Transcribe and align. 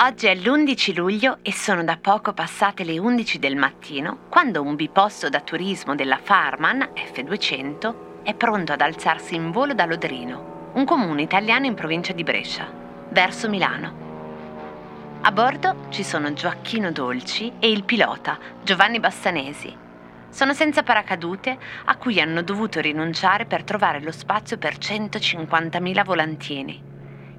Oggi 0.00 0.26
è 0.26 0.34
l'11 0.34 0.94
luglio 0.94 1.38
e 1.42 1.52
sono 1.52 1.82
da 1.82 1.96
poco 2.00 2.32
passate 2.32 2.84
le 2.84 2.98
11 2.98 3.38
del 3.38 3.56
mattino 3.56 4.20
quando 4.28 4.62
un 4.62 4.76
biposto 4.76 5.28
da 5.28 5.40
turismo 5.40 5.94
della 5.94 6.18
Farman 6.22 6.90
F200 6.94 8.22
è 8.22 8.34
pronto 8.34 8.72
ad 8.72 8.80
alzarsi 8.80 9.34
in 9.34 9.50
volo 9.50 9.74
da 9.74 9.86
Lodrino, 9.86 10.70
un 10.74 10.84
comune 10.84 11.22
italiano 11.22 11.66
in 11.66 11.74
provincia 11.74 12.12
di 12.12 12.22
Brescia, 12.22 12.70
verso 13.08 13.48
Milano. 13.48 14.06
A 15.22 15.32
bordo 15.32 15.86
ci 15.88 16.04
sono 16.04 16.32
Gioacchino 16.32 16.92
Dolci 16.92 17.54
e 17.58 17.70
il 17.70 17.84
pilota 17.84 18.38
Giovanni 18.62 19.00
Bassanesi. 19.00 19.86
Sono 20.30 20.52
senza 20.52 20.82
paracadute 20.82 21.56
a 21.86 21.96
cui 21.96 22.20
hanno 22.20 22.42
dovuto 22.42 22.80
rinunciare 22.80 23.46
per 23.46 23.64
trovare 23.64 24.00
lo 24.00 24.12
spazio 24.12 24.58
per 24.58 24.76
150.000 24.76 26.04
volantini. 26.04 26.82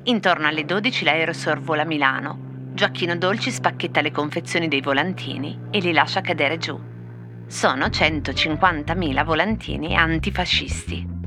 Intorno 0.03 0.47
alle 0.47 0.65
12 0.65 1.03
l'aereo 1.03 1.33
sorvola 1.33 1.85
Milano. 1.85 2.47
Gioacchino 2.73 3.15
Dolci 3.15 3.51
spacchetta 3.51 4.01
le 4.01 4.11
confezioni 4.11 4.67
dei 4.67 4.81
volantini 4.81 5.67
e 5.69 5.79
li 5.79 5.91
lascia 5.91 6.21
cadere 6.21 6.57
giù. 6.57 6.79
Sono 7.47 7.85
150.000 7.85 9.23
volantini 9.23 9.95
antifascisti. 9.95 11.18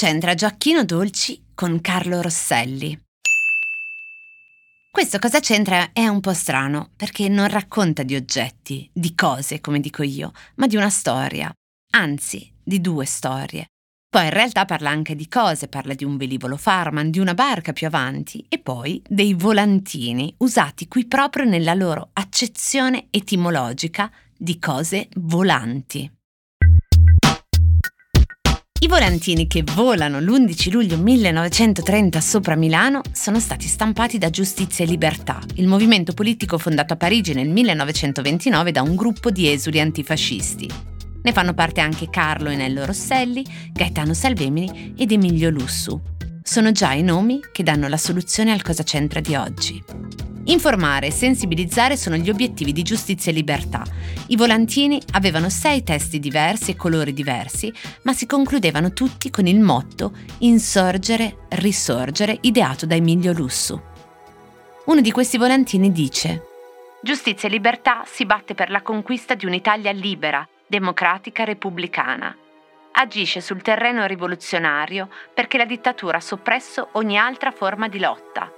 C'entra 0.00 0.32
Gioacchino 0.34 0.82
Dolci 0.82 1.48
con 1.54 1.82
Carlo 1.82 2.22
Rosselli? 2.22 2.98
Questo 4.90 5.18
cosa 5.18 5.40
c'entra 5.40 5.92
è 5.92 6.08
un 6.08 6.20
po' 6.20 6.32
strano, 6.32 6.88
perché 6.96 7.28
non 7.28 7.48
racconta 7.48 8.02
di 8.02 8.14
oggetti, 8.14 8.88
di 8.94 9.14
cose, 9.14 9.60
come 9.60 9.78
dico 9.78 10.02
io, 10.02 10.32
ma 10.54 10.66
di 10.66 10.76
una 10.76 10.88
storia, 10.88 11.52
anzi, 11.90 12.50
di 12.64 12.80
due 12.80 13.04
storie. 13.04 13.66
Poi 14.08 14.24
in 14.24 14.30
realtà 14.30 14.64
parla 14.64 14.88
anche 14.88 15.14
di 15.14 15.28
cose, 15.28 15.68
parla 15.68 15.92
di 15.92 16.04
un 16.04 16.16
velivolo 16.16 16.56
Farman, 16.56 17.10
di 17.10 17.18
una 17.18 17.34
barca 17.34 17.74
più 17.74 17.86
avanti 17.86 18.42
e 18.48 18.58
poi 18.58 19.02
dei 19.06 19.34
volantini, 19.34 20.34
usati 20.38 20.88
qui 20.88 21.04
proprio 21.04 21.44
nella 21.44 21.74
loro 21.74 22.08
accezione 22.14 23.08
etimologica 23.10 24.10
di 24.34 24.58
cose 24.58 25.08
volanti. 25.16 26.10
I 28.82 28.86
volantini 28.86 29.46
che 29.46 29.62
volano 29.74 30.20
l'11 30.20 30.70
luglio 30.72 30.96
1930 30.96 32.18
sopra 32.18 32.56
Milano 32.56 33.02
sono 33.12 33.38
stati 33.38 33.66
stampati 33.66 34.16
da 34.16 34.30
Giustizia 34.30 34.86
e 34.86 34.88
Libertà, 34.88 35.38
il 35.56 35.66
movimento 35.66 36.14
politico 36.14 36.56
fondato 36.56 36.94
a 36.94 36.96
Parigi 36.96 37.34
nel 37.34 37.50
1929 37.50 38.72
da 38.72 38.80
un 38.80 38.96
gruppo 38.96 39.30
di 39.30 39.52
esuli 39.52 39.80
antifascisti. 39.80 40.70
Ne 41.22 41.32
fanno 41.32 41.52
parte 41.52 41.82
anche 41.82 42.08
Carlo 42.08 42.48
Enello 42.48 42.86
Rosselli, 42.86 43.44
Gaetano 43.70 44.14
Salvemini 44.14 44.94
ed 44.96 45.12
Emilio 45.12 45.50
Lussu. 45.50 46.00
Sono 46.42 46.72
già 46.72 46.94
i 46.94 47.02
nomi 47.02 47.38
che 47.52 47.62
danno 47.62 47.86
la 47.86 47.98
soluzione 47.98 48.50
al 48.50 48.62
cosa 48.62 48.82
c'entra 48.82 49.20
di 49.20 49.34
oggi. 49.34 50.29
Informare 50.50 51.06
e 51.06 51.10
sensibilizzare 51.12 51.96
sono 51.96 52.16
gli 52.16 52.28
obiettivi 52.28 52.72
di 52.72 52.82
giustizia 52.82 53.30
e 53.30 53.34
libertà. 53.36 53.84
I 54.28 54.36
volantini 54.36 55.00
avevano 55.12 55.48
sei 55.48 55.84
testi 55.84 56.18
diversi 56.18 56.72
e 56.72 56.76
colori 56.76 57.12
diversi, 57.12 57.72
ma 58.02 58.12
si 58.12 58.26
concludevano 58.26 58.92
tutti 58.92 59.30
con 59.30 59.46
il 59.46 59.60
motto 59.60 60.10
Insorgere, 60.38 61.46
risorgere, 61.50 62.36
ideato 62.40 62.84
da 62.84 62.96
Emilio 62.96 63.32
Lussu. 63.32 63.80
Uno 64.86 65.00
di 65.00 65.12
questi 65.12 65.38
volantini 65.38 65.92
dice 65.92 66.46
Giustizia 67.00 67.48
e 67.48 67.52
libertà 67.52 68.02
si 68.04 68.26
batte 68.26 68.54
per 68.54 68.70
la 68.70 68.82
conquista 68.82 69.36
di 69.36 69.46
un'Italia 69.46 69.92
libera, 69.92 70.46
democratica, 70.66 71.44
repubblicana. 71.44 72.36
Agisce 72.92 73.40
sul 73.40 73.62
terreno 73.62 74.04
rivoluzionario 74.04 75.08
perché 75.32 75.58
la 75.58 75.64
dittatura 75.64 76.16
ha 76.16 76.20
soppresso 76.20 76.88
ogni 76.94 77.16
altra 77.16 77.52
forma 77.52 77.86
di 77.88 78.00
lotta 78.00 78.50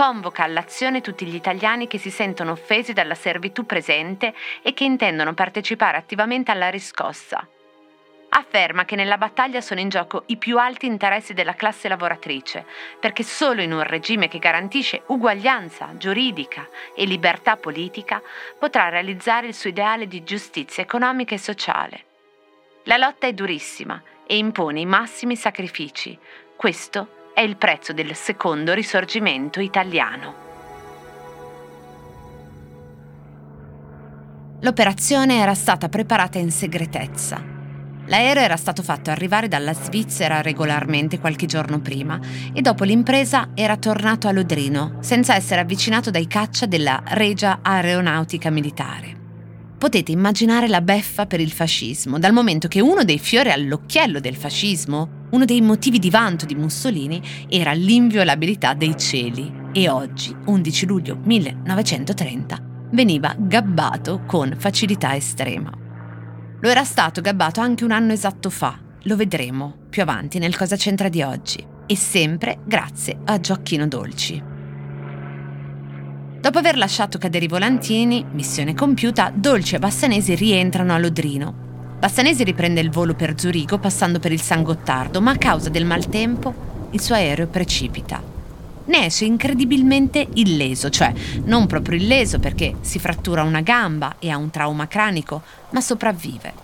convoca 0.00 0.44
all'azione 0.44 1.02
tutti 1.02 1.26
gli 1.26 1.34
italiani 1.34 1.86
che 1.86 1.98
si 1.98 2.10
sentono 2.10 2.52
offesi 2.52 2.94
dalla 2.94 3.14
servitù 3.14 3.66
presente 3.66 4.32
e 4.62 4.72
che 4.72 4.84
intendono 4.84 5.34
partecipare 5.34 5.98
attivamente 5.98 6.50
alla 6.50 6.70
riscossa. 6.70 7.46
Afferma 8.30 8.86
che 8.86 8.96
nella 8.96 9.18
battaglia 9.18 9.60
sono 9.60 9.78
in 9.78 9.90
gioco 9.90 10.22
i 10.28 10.38
più 10.38 10.56
alti 10.56 10.86
interessi 10.86 11.34
della 11.34 11.52
classe 11.52 11.86
lavoratrice, 11.86 12.64
perché 12.98 13.22
solo 13.22 13.60
in 13.60 13.72
un 13.72 13.82
regime 13.82 14.28
che 14.28 14.38
garantisce 14.38 15.02
uguaglianza 15.08 15.90
giuridica 15.98 16.66
e 16.96 17.04
libertà 17.04 17.58
politica 17.58 18.22
potrà 18.58 18.88
realizzare 18.88 19.48
il 19.48 19.54
suo 19.54 19.68
ideale 19.68 20.08
di 20.08 20.24
giustizia 20.24 20.82
economica 20.82 21.34
e 21.34 21.38
sociale. 21.38 22.04
La 22.84 22.96
lotta 22.96 23.26
è 23.26 23.34
durissima 23.34 24.02
e 24.26 24.38
impone 24.38 24.80
i 24.80 24.86
massimi 24.86 25.36
sacrifici. 25.36 26.18
Questo 26.56 27.19
è 27.40 27.42
il 27.42 27.56
prezzo 27.56 27.94
del 27.94 28.14
secondo 28.14 28.74
risorgimento 28.74 29.60
italiano. 29.60 30.34
L'operazione 34.60 35.38
era 35.38 35.54
stata 35.54 35.88
preparata 35.88 36.36
in 36.36 36.50
segretezza. 36.50 37.42
L'aereo 38.04 38.42
era 38.42 38.58
stato 38.58 38.82
fatto 38.82 39.08
arrivare 39.08 39.48
dalla 39.48 39.72
Svizzera 39.72 40.42
regolarmente 40.42 41.18
qualche 41.18 41.46
giorno 41.46 41.80
prima 41.80 42.20
e 42.52 42.60
dopo 42.60 42.84
l'impresa 42.84 43.52
era 43.54 43.78
tornato 43.78 44.28
a 44.28 44.32
Lodrino 44.32 44.98
senza 45.00 45.34
essere 45.34 45.62
avvicinato 45.62 46.10
dai 46.10 46.26
caccia 46.26 46.66
della 46.66 47.02
Regia 47.06 47.60
Aeronautica 47.62 48.50
Militare. 48.50 49.19
Potete 49.80 50.12
immaginare 50.12 50.68
la 50.68 50.82
beffa 50.82 51.24
per 51.24 51.40
il 51.40 51.50
fascismo, 51.50 52.18
dal 52.18 52.34
momento 52.34 52.68
che 52.68 52.82
uno 52.82 53.02
dei 53.02 53.18
fiori 53.18 53.50
all'occhiello 53.50 54.20
del 54.20 54.36
fascismo 54.36 55.28
uno 55.30 55.46
dei 55.46 55.62
motivi 55.62 55.98
di 55.98 56.10
vanto 56.10 56.44
di 56.44 56.54
Mussolini 56.54 57.22
era 57.48 57.72
l'inviolabilità 57.72 58.74
dei 58.74 58.94
cieli 58.98 59.50
e 59.72 59.88
oggi, 59.88 60.36
11 60.44 60.84
luglio 60.84 61.18
1930, 61.24 62.58
veniva 62.90 63.34
gabbato 63.38 64.24
con 64.26 64.54
facilità 64.58 65.16
estrema. 65.16 65.72
Lo 66.60 66.68
era 66.68 66.84
stato 66.84 67.22
gabbato 67.22 67.62
anche 67.62 67.84
un 67.84 67.92
anno 67.92 68.12
esatto 68.12 68.50
fa, 68.50 68.78
lo 69.04 69.16
vedremo 69.16 69.86
più 69.88 70.02
avanti 70.02 70.38
nel 70.38 70.58
Cosa 70.58 70.76
c'entra 70.76 71.08
di 71.08 71.22
oggi, 71.22 71.66
e 71.86 71.96
sempre 71.96 72.58
grazie 72.66 73.18
a 73.24 73.40
Gioacchino 73.40 73.88
Dolci. 73.88 74.49
Dopo 76.40 76.56
aver 76.56 76.78
lasciato 76.78 77.18
cadere 77.18 77.44
i 77.44 77.48
volantini, 77.48 78.24
missione 78.32 78.74
compiuta, 78.74 79.30
Dolci 79.34 79.74
e 79.74 79.78
Bassanesi 79.78 80.34
rientrano 80.34 80.94
a 80.94 80.98
Lodrino, 80.98 81.52
Bassanesi 81.98 82.44
riprende 82.44 82.80
il 82.80 82.88
volo 82.88 83.12
per 83.12 83.38
Zurigo 83.38 83.76
passando 83.76 84.18
per 84.18 84.32
il 84.32 84.40
San 84.40 84.62
Gottardo, 84.62 85.20
ma 85.20 85.32
a 85.32 85.36
causa 85.36 85.68
del 85.68 85.84
maltempo 85.84 86.88
il 86.92 87.00
suo 87.02 87.14
aereo 87.14 87.46
precipita. 87.46 88.22
Ne 88.86 89.04
esce 89.04 89.26
incredibilmente 89.26 90.26
illeso, 90.32 90.88
cioè 90.88 91.12
non 91.44 91.66
proprio 91.66 91.98
illeso 91.98 92.38
perché 92.38 92.76
si 92.80 92.98
frattura 92.98 93.42
una 93.42 93.60
gamba 93.60 94.16
e 94.18 94.30
ha 94.30 94.38
un 94.38 94.48
trauma 94.48 94.88
cranico, 94.88 95.42
ma 95.72 95.82
sopravvive. 95.82 96.54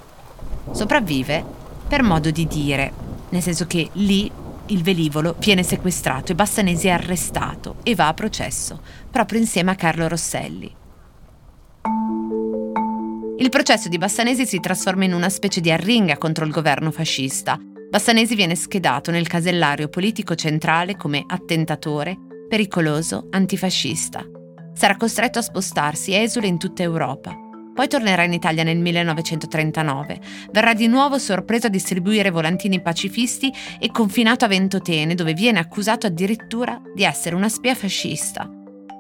Sopravvive 0.71 1.45
per 1.87 2.03
modo 2.03 2.31
di 2.31 2.47
dire, 2.47 2.93
nel 3.29 3.43
senso 3.43 3.67
che 3.67 3.91
lì 3.93 4.33
il 4.69 4.83
velivolo 4.83 5.37
viene 5.39 5.63
sequestrato 5.63 6.33
e 6.33 6.35
Bassanesi 6.35 6.89
è 6.89 6.91
arrestato 6.91 7.77
e 7.83 7.95
va 7.95 8.09
a 8.09 8.15
processo, 8.15 8.81
proprio 9.11 9.39
insieme 9.39 9.71
a 9.71 9.75
Carlo 9.75 10.09
Rosselli. 10.09 10.75
Il 13.39 13.51
processo 13.51 13.89
di 13.89 13.99
Bassanesi 13.99 14.47
si 14.47 14.61
trasforma 14.61 15.05
in 15.05 15.13
una 15.13 15.29
specie 15.29 15.61
di 15.61 15.71
arringa 15.71 16.17
contro 16.17 16.45
il 16.45 16.53
governo 16.53 16.91
fascista. 16.91 17.59
Bassanesi 17.91 18.35
viene 18.35 18.55
schedato 18.55 19.11
nel 19.11 19.29
casellario 19.29 19.89
politico 19.89 20.35
centrale 20.35 20.97
come 20.97 21.23
attentatore, 21.27 22.17
pericoloso, 22.49 23.29
antifascista. 23.31 24.25
Sarà 24.75 24.97
costretto 24.97 25.39
a 25.39 25.43
spostarsi 25.43 26.15
esule 26.15 26.47
in 26.47 26.59
tutta 26.59 26.83
Europa. 26.83 27.46
Poi 27.77 27.87
tornerà 27.87 28.25
in 28.25 28.33
Italia 28.33 28.65
nel 28.65 28.79
1939. 28.79 30.19
Verrà 30.51 30.75
di 30.75 30.89
nuovo 30.89 31.19
sorpreso 31.19 31.69
a 31.69 31.71
distribuire 31.71 32.31
volantini 32.31 32.81
pacifisti 32.81 33.53
e 33.79 33.93
confinato 33.93 34.45
a 34.45 34.49
Ventotene, 34.49 35.15
dove 35.15 35.35
viene 35.35 35.61
accusato 35.61 36.09
addirittura 36.09 36.81
di 36.93 37.05
essere 37.05 37.37
una 37.37 37.49
spia 37.49 37.77
fascista. 37.77 38.51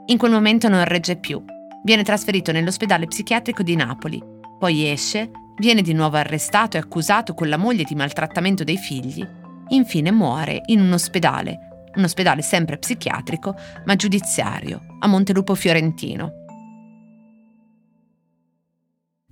In 0.08 0.19
quel 0.19 0.31
momento 0.31 0.69
non 0.69 0.84
regge 0.84 1.17
più 1.17 1.43
Viene 1.87 2.02
trasferito 2.02 2.50
nell'ospedale 2.50 3.06
psichiatrico 3.06 3.62
di 3.62 3.76
Napoli, 3.76 4.20
poi 4.58 4.90
esce, 4.90 5.31
viene 5.56 5.82
di 5.82 5.93
nuovo 5.93 6.17
arrestato 6.17 6.76
e 6.76 6.81
accusato 6.81 7.32
con 7.32 7.49
la 7.49 7.56
moglie 7.56 7.84
di 7.84 7.94
maltrattamento 7.94 8.64
dei 8.64 8.76
figli, 8.76 9.25
infine 9.69 10.11
muore 10.11 10.62
in 10.67 10.81
un 10.81 10.93
ospedale, 10.93 11.90
un 11.94 12.02
ospedale 12.02 12.43
sempre 12.43 12.79
psichiatrico 12.79 13.55
ma 13.84 13.94
giudiziario, 13.94 14.81
a 14.99 15.06
Montelupo 15.06 15.55
Fiorentino. 15.55 16.45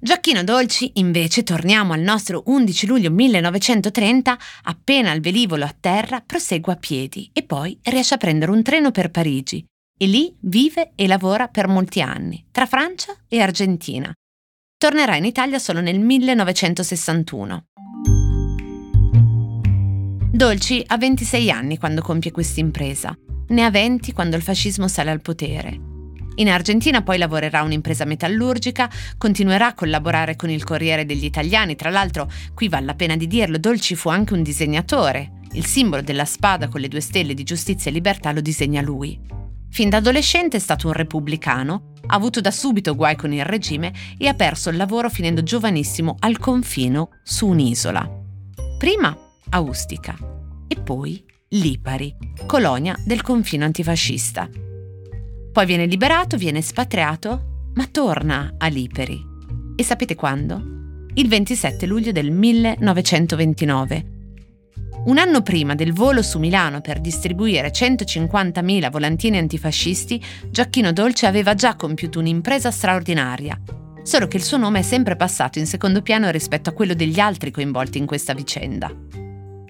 Giacchino 0.05 0.45
Dolci, 0.45 0.91
invece, 0.97 1.45
torniamo 1.45 1.95
al 1.95 2.01
nostro 2.01 2.43
11 2.45 2.87
luglio 2.87 3.11
1930, 3.11 4.37
appena 4.65 5.11
il 5.13 5.23
velivolo 5.23 5.65
a 5.65 5.75
terra, 5.81 6.21
prosegue 6.21 6.75
a 6.75 6.77
piedi 6.77 7.31
e 7.33 7.43
poi 7.43 7.79
riesce 7.85 8.13
a 8.13 8.19
prendere 8.19 8.51
un 8.51 8.63
treno 8.63 8.91
per 8.91 9.11
Parigi. 9.11 9.65
E 9.97 10.07
lì 10.07 10.37
vive 10.41 10.93
e 10.95 11.07
lavora 11.07 11.49
per 11.49 11.69
molti 11.69 12.03
anni, 12.03 12.45
tra 12.51 12.67
Francia 12.67 13.17
e 13.27 13.41
Argentina. 13.41 14.13
Tornerà 14.77 15.17
in 15.17 15.25
Italia 15.25 15.59
solo 15.59 15.81
nel 15.81 15.99
1961. 15.99 17.65
Dolci 20.33 20.85
ha 20.87 20.99
26 20.99 21.51
anni 21.51 21.79
quando 21.79 22.03
compie 22.03 22.31
questa 22.31 22.61
impresa, 22.61 23.17
ne 23.49 23.65
ha 23.65 23.71
20 23.71 24.13
quando 24.13 24.37
il 24.37 24.43
fascismo 24.43 24.87
sale 24.87 25.11
al 25.11 25.23
potere 25.23 25.93
in 26.37 26.49
Argentina 26.49 27.03
poi 27.03 27.19
lavorerà 27.19 27.63
un'impresa 27.63 28.05
metallurgica, 28.05 28.91
continuerà 29.17 29.69
a 29.69 29.75
collaborare 29.75 30.37
con 30.37 30.51
il 30.51 30.65
Corriere 30.65 31.05
degli 31.05 31.25
Italiani, 31.25 31.77
tra 31.77 31.91
l'altro 31.91 32.31
qui 32.55 32.69
vale 32.69 32.87
la 32.87 32.95
pena 32.95 33.17
di 33.17 33.27
dirlo, 33.27 33.59
Dolci 33.59 33.95
fu 33.95 34.09
anche 34.09 34.35
un 34.35 34.43
disegnatore. 34.43 35.43
Il 35.53 35.67
simbolo 35.67 36.03
della 36.03 36.25
spada 36.25 36.69
con 36.69 36.81
le 36.81 36.89
due 36.89 37.01
stelle 37.01 37.35
di 37.35 37.45
giustizia 37.45 37.91
e 37.91 37.95
libertà 37.95 38.33
lo 38.33 38.41
disegna 38.41 38.81
lui. 38.81 39.19
Fin 39.71 39.89
da 39.89 39.99
adolescente 39.99 40.57
è 40.57 40.61
stato 40.61 40.89
un 40.89 40.93
repubblicano, 40.93 41.93
ha 42.07 42.15
avuto 42.15 42.41
da 42.41 42.51
subito 42.51 42.95
guai 42.95 43.17
con 43.17 43.33
il 43.33 43.45
regime 43.45 43.93
e 44.19 44.27
ha 44.29 44.35
perso 44.35 44.71
il 44.71 44.77
lavoro 44.77 45.09
finendo 45.09 45.43
giovanissimo 45.43 46.17
al 46.21 46.39
confino 46.39 47.11
su 47.23 47.49
un'isola. 47.49 48.09
Prima 48.79 49.17
a 49.51 49.61
Ustica 49.61 50.17
e 50.67 50.77
poi 50.81 51.25
Lipari, 51.49 52.15
colonia 52.47 52.97
del 53.05 53.23
confino 53.23 53.65
antifascista. 53.65 54.49
Poi 55.55 55.67
viene 55.67 55.87
liberato, 55.87 56.37
viene 56.37 56.61
spatriato, 56.61 57.71
ma 57.75 57.87
torna 57.87 58.55
a 58.59 58.67
Liperi. 58.67 59.25
E 59.77 59.85
sapete 59.85 60.17
quando? 60.17 61.07
Il 61.15 61.29
27 61.29 61.87
luglio 61.87 62.11
del 62.11 62.33
1929. 62.33 64.05
Un 65.05 65.17
anno 65.17 65.43
prima 65.43 65.77
del 65.77 65.93
volo 65.93 66.23
su 66.23 66.41
Milano 66.41 66.81
per 66.81 66.99
distribuire 66.99 67.71
150.000 67.71 68.91
volantini 68.91 69.39
antifascisti, 69.39 70.21
Giacchino 70.51 70.93
Dolce 70.93 71.27
aveva 71.27 71.55
già 71.55 71.77
compiuto 71.77 72.19
un'impresa 72.19 72.73
straordinaria, 72.73 73.57
solo 74.03 74.27
che 74.27 74.39
il 74.39 74.43
suo 74.43 74.57
nome 74.57 74.81
è 74.81 74.83
sempre 74.83 75.15
passato 75.15 75.61
in 75.61 75.69
secondo 75.69 76.03
piano 76.03 76.31
rispetto 76.31 76.71
a 76.71 76.73
quello 76.73 76.95
degli 76.95 77.21
altri 77.21 77.53
coinvolti 77.53 77.99
in 77.99 78.07
questa 78.07 78.35
vicenda. 78.35 78.91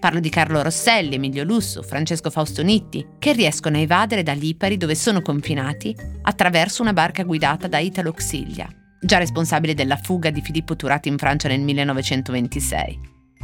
Parlo 0.04 0.20
di 0.20 0.28
Carlo 0.28 0.60
Rosselli, 0.60 1.14
Emilio 1.14 1.44
Lusso, 1.44 1.82
Francesco 1.82 2.28
Fausto 2.28 2.62
Nitti, 2.62 3.06
che 3.18 3.32
riescono 3.32 3.78
a 3.78 3.80
evadere 3.80 4.22
da 4.22 4.34
Lipari 4.34 4.76
dove 4.76 4.94
sono 4.94 5.22
confinati 5.22 5.96
attraverso 6.24 6.82
una 6.82 6.92
barca 6.92 7.22
guidata 7.22 7.68
da 7.68 7.78
Italo 7.78 8.12
Xiglia, 8.12 8.68
già 9.00 9.16
responsabile 9.16 9.72
della 9.72 9.96
fuga 9.96 10.28
di 10.28 10.42
Filippo 10.42 10.76
Turati 10.76 11.08
in 11.08 11.16
Francia 11.16 11.48
nel 11.48 11.62
1926. 11.62 13.00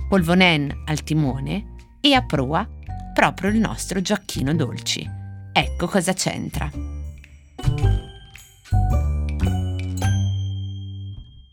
Polvonen 0.07 0.83
al 0.85 1.03
timone 1.03 1.77
e 1.99 2.13
a 2.13 2.27
prua 2.27 2.69
proprio 3.15 3.49
il 3.49 3.59
nostro 3.59 4.03
Gioacchino 4.03 4.55
Dolci. 4.55 5.09
Ecco 5.55 5.87
cosa 5.87 6.13
c'entra. 6.13 6.71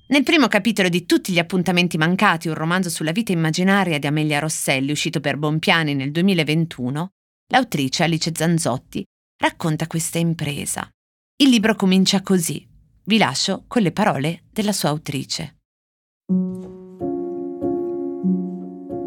Nel 0.09 0.23
primo 0.23 0.47
capitolo 0.47 0.87
di 0.87 1.05
Tutti 1.05 1.33
gli 1.33 1.37
appuntamenti 1.37 1.97
mancati, 1.97 2.47
un 2.47 2.53
romanzo 2.53 2.89
sulla 2.89 3.11
vita 3.11 3.33
immaginaria 3.33 3.99
di 3.99 4.07
Amelia 4.07 4.39
Rosselli, 4.39 4.91
uscito 4.91 5.19
per 5.19 5.35
Bompiani 5.35 5.95
nel 5.95 6.11
2021, 6.11 7.09
l'autrice 7.51 8.03
Alice 8.03 8.31
Zanzotti 8.33 9.03
racconta 9.37 9.85
questa 9.85 10.17
impresa. 10.17 10.89
Il 11.35 11.49
libro 11.49 11.75
comincia 11.75 12.21
così. 12.21 12.65
Vi 13.03 13.17
lascio 13.17 13.65
con 13.67 13.81
le 13.81 13.91
parole 13.91 14.43
della 14.49 14.71
sua 14.71 14.89
autrice. 14.89 15.57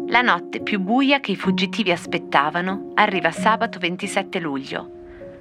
La 0.07 0.21
notte 0.21 0.61
più 0.61 0.79
buia 0.79 1.19
che 1.19 1.31
i 1.31 1.35
fuggitivi 1.35 1.91
aspettavano 1.91 2.91
arriva 2.93 3.31
sabato 3.31 3.79
27 3.79 4.39
luglio. 4.39 4.99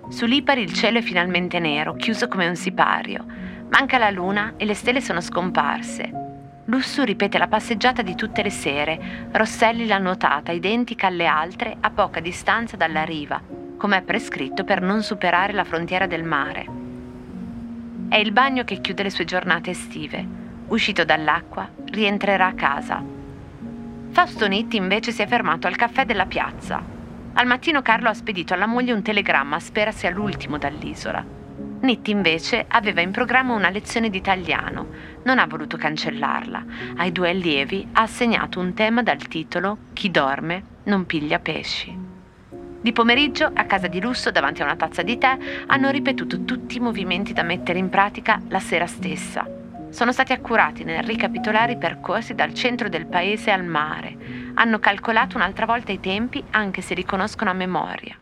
Su 0.09 0.25
Lipari 0.25 0.63
il 0.63 0.73
cielo 0.73 0.99
è 0.99 1.03
finalmente 1.03 1.59
nero, 1.59 1.97
chiuso 1.97 2.29
come 2.29 2.49
un 2.49 2.57
sipario 2.57 3.50
Manca 3.71 3.99
la 3.99 4.11
luna 4.11 4.55
e 4.57 4.65
le 4.65 4.75
stelle 4.75 5.01
sono 5.01 5.21
scomparse. 5.21 6.11
Lussu 6.65 7.05
ripete 7.05 7.39
la 7.39 7.47
passeggiata 7.47 8.03
di 8.03 8.17
tutte 8.17 8.43
le 8.43 8.51
sere. 8.51 9.29
Rosselli 9.31 9.87
l'ha 9.87 9.99
nuotata, 9.99 10.51
identica 10.51 11.07
alle 11.07 11.27
altre, 11.27 11.77
a 11.79 11.91
poca 11.91 12.19
distanza 12.19 12.77
dalla 12.77 13.05
riva, 13.05 13.41
come 13.77 13.99
è 13.99 14.03
prescritto 14.03 14.65
per 14.65 14.83
non 14.83 15.03
superare 15.03 15.53
la 15.53 15.63
frontiera 15.63 16.07
del 16.07 16.25
mare. 16.25 16.67
È 18.09 18.17
il 18.17 18.33
bagno 18.33 18.65
che 18.65 18.81
chiude 18.81 19.05
le 19.05 19.11
sue 19.11 19.25
giornate 19.25 19.71
estive. 19.71 20.27
Uscito 20.67 21.05
dall'acqua, 21.05 21.69
rientrerà 21.87 22.47
a 22.47 22.55
casa. 22.55 23.01
Fausto 24.11 24.49
Nitti 24.49 24.77
invece 24.77 25.13
si 25.13 25.23
è 25.23 25.29
fermato 25.29 25.69
al 25.69 25.77
caffè 25.77 26.05
della 26.05 26.27
piazza. 26.27 26.83
Al 27.35 27.47
mattino 27.47 27.83
Carlo 27.83 28.09
ha 28.09 28.15
spedito 28.15 28.53
alla 28.53 28.67
moglie 28.67 28.93
un 28.93 29.03
telegramma, 29.03 29.61
spera 29.61 29.93
sia 29.93 30.11
l'ultimo 30.11 30.59
dall'isola. 30.59 31.39
Nitti 31.83 32.11
invece 32.11 32.67
aveva 32.69 33.01
in 33.01 33.11
programma 33.11 33.55
una 33.55 33.71
lezione 33.71 34.11
di 34.11 34.19
italiano, 34.19 34.89
non 35.25 35.39
ha 35.39 35.47
voluto 35.47 35.79
cancellarla. 35.79 36.65
Ai 36.97 37.11
due 37.11 37.31
allievi 37.31 37.89
ha 37.93 38.03
assegnato 38.03 38.61
un 38.61 38.75
tema 38.75 39.03
dal 39.03 39.27
titolo 39.27 39.79
Chi 39.95 40.11
dorme 40.11 40.63
non 40.85 41.07
piglia 41.07 41.39
pesci. 41.39 41.97
Di 42.83 42.93
pomeriggio, 42.93 43.51
a 43.53 43.65
casa 43.65 43.89
di 43.89 44.01
lusso, 44.01 44.31
davanti 44.31 44.61
a 44.61 44.65
una 44.65 44.77
tazza 44.77 45.03
di 45.03 45.17
tè, 45.17 45.37
hanno 45.67 45.91
ripetuto 45.91 46.45
tutti 46.45 46.77
i 46.77 46.81
movimenti 46.81 47.33
da 47.33 47.43
mettere 47.43 47.79
in 47.79 47.89
pratica 47.89 48.41
la 48.49 48.61
sera 48.61 48.87
stessa. 48.87 49.47
Sono 49.91 50.13
stati 50.13 50.33
accurati 50.33 50.85
nel 50.85 51.03
ricapitolare 51.03 51.73
i 51.73 51.79
percorsi 51.79 52.35
dal 52.35 52.55
centro 52.55 52.89
del 52.89 53.07
paese 53.07 53.51
al 53.51 53.65
mare. 53.65 54.53
Hanno 54.55 54.79
calcolato 54.79 55.37
un'altra 55.37 55.67
volta 55.67 55.93
i 55.93 56.01
tempi, 56.01 56.43
anche 56.51 56.81
se 56.81 56.95
li 56.95 57.05
conoscono 57.05 57.51
a 57.51 57.55
memoria. 57.55 58.17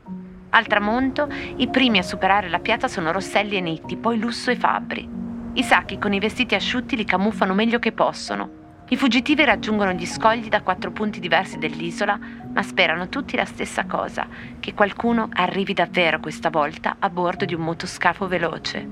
Al 0.50 0.66
tramonto, 0.66 1.28
i 1.56 1.68
primi 1.68 1.98
a 1.98 2.02
superare 2.02 2.48
la 2.48 2.58
piazza 2.58 2.88
sono 2.88 3.12
Rosselli 3.12 3.56
e 3.56 3.60
Nitti, 3.60 3.96
poi 3.96 4.18
Lusso 4.18 4.50
e 4.50 4.56
Fabbri. 4.56 5.08
I 5.52 5.62
sacchi 5.62 5.98
con 5.98 6.12
i 6.12 6.20
vestiti 6.20 6.54
asciutti 6.54 6.96
li 6.96 7.04
camuffano 7.04 7.52
meglio 7.52 7.78
che 7.78 7.92
possono. 7.92 8.56
I 8.88 8.96
fuggitivi 8.96 9.44
raggiungono 9.44 9.92
gli 9.92 10.06
scogli 10.06 10.48
da 10.48 10.62
quattro 10.62 10.90
punti 10.90 11.20
diversi 11.20 11.58
dell'isola, 11.58 12.18
ma 12.50 12.62
sperano 12.62 13.10
tutti 13.10 13.36
la 13.36 13.44
stessa 13.44 13.84
cosa, 13.84 14.26
che 14.58 14.72
qualcuno 14.72 15.28
arrivi 15.32 15.74
davvero 15.74 16.20
questa 16.20 16.48
volta 16.48 16.96
a 16.98 17.10
bordo 17.10 17.44
di 17.44 17.52
un 17.52 17.60
motoscafo 17.60 18.26
veloce. 18.26 18.88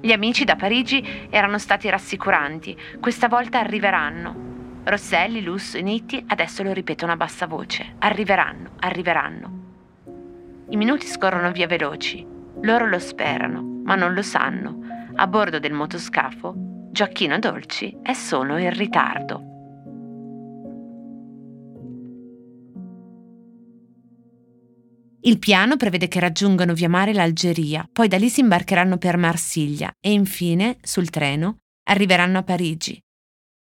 Gli 0.00 0.12
amici 0.12 0.44
da 0.44 0.54
Parigi 0.54 1.26
erano 1.28 1.58
stati 1.58 1.88
rassicuranti, 1.88 2.78
questa 3.00 3.26
volta 3.26 3.58
arriveranno. 3.58 4.44
Rosselli, 4.84 5.42
Lusso 5.42 5.76
e 5.78 5.82
Nitti 5.82 6.22
adesso 6.28 6.62
lo 6.62 6.72
ripetono 6.72 7.10
a 7.10 7.16
bassa 7.16 7.48
voce, 7.48 7.94
arriveranno, 7.98 8.70
arriveranno. 8.78 9.55
I 10.68 10.76
minuti 10.76 11.06
scorrono 11.06 11.52
via 11.52 11.68
veloci. 11.68 12.26
Loro 12.62 12.88
lo 12.88 12.98
sperano, 12.98 13.62
ma 13.84 13.94
non 13.94 14.14
lo 14.14 14.22
sanno. 14.22 14.80
A 15.14 15.26
bordo 15.28 15.60
del 15.60 15.72
motoscafo, 15.72 16.54
Gioacchino 16.90 17.38
Dolci 17.38 17.96
è 18.02 18.12
solo 18.12 18.56
in 18.56 18.74
ritardo. 18.74 19.54
Il 25.20 25.38
piano 25.38 25.76
prevede 25.76 26.08
che 26.08 26.18
raggiungano 26.18 26.72
via 26.72 26.88
mare 26.88 27.12
l'Algeria, 27.12 27.88
poi 27.92 28.08
da 28.08 28.16
lì 28.16 28.28
si 28.28 28.40
imbarcheranno 28.40 28.96
per 28.96 29.16
Marsiglia 29.16 29.92
e 30.00 30.10
infine, 30.12 30.78
sul 30.82 31.10
treno, 31.10 31.58
arriveranno 31.88 32.38
a 32.38 32.42
Parigi. 32.42 33.00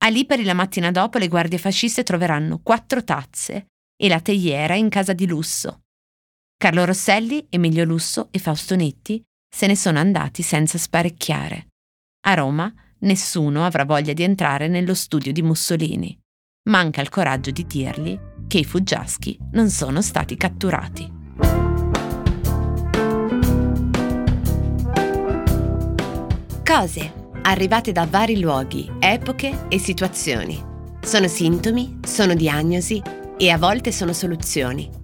A 0.03 0.09
Lipari 0.09 0.43
la 0.43 0.53
mattina 0.53 0.89
dopo 0.89 1.19
le 1.19 1.27
guardie 1.27 1.59
fasciste 1.59 2.01
troveranno 2.01 2.61
quattro 2.63 3.03
tazze 3.03 3.67
e 3.95 4.07
la 4.07 4.19
teiera 4.19 4.73
in 4.73 4.89
casa 4.89 5.13
di 5.13 5.27
lusso. 5.27 5.81
Carlo 6.57 6.85
Rosselli, 6.85 7.45
Emilio 7.49 7.83
Lusso 7.83 8.29
e 8.31 8.39
Fausto 8.39 8.75
Netti 8.75 9.21
se 9.53 9.67
ne 9.67 9.75
sono 9.75 9.99
andati 9.99 10.41
senza 10.41 10.77
sparecchiare. 10.77 11.67
A 12.27 12.33
Roma 12.33 12.73
nessuno 12.99 13.65
avrà 13.65 13.85
voglia 13.85 14.13
di 14.13 14.23
entrare 14.23 14.67
nello 14.67 14.93
studio 14.93 15.31
di 15.31 15.41
Mussolini. 15.41 16.17
Manca 16.69 17.01
il 17.01 17.09
coraggio 17.09 17.51
di 17.51 17.65
dirgli 17.65 18.17
che 18.47 18.59
i 18.59 18.65
fuggiaschi 18.65 19.37
non 19.51 19.69
sono 19.69 20.01
stati 20.01 20.35
catturati. 20.37 21.13
Cose 26.63 27.13
arrivate 27.43 27.91
da 27.91 28.05
vari 28.05 28.39
luoghi, 28.39 28.91
epoche 28.99 29.67
e 29.69 29.77
situazioni. 29.77 30.61
Sono 31.01 31.27
sintomi, 31.27 31.99
sono 32.03 32.33
diagnosi 32.33 33.01
e 33.37 33.49
a 33.51 33.57
volte 33.57 33.91
sono 33.91 34.13
soluzioni 34.13 35.03